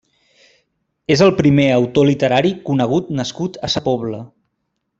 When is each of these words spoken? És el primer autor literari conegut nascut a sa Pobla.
És 1.15 1.21
el 1.25 1.33
primer 1.41 1.67
autor 1.75 2.09
literari 2.13 2.55
conegut 2.71 3.13
nascut 3.21 3.61
a 3.69 3.71
sa 3.75 3.85
Pobla. 3.91 4.23